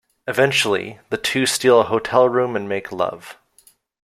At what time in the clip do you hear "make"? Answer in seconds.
2.67-2.91